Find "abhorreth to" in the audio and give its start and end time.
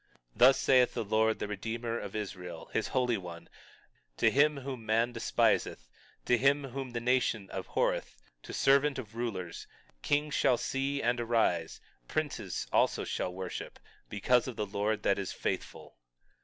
7.53-8.51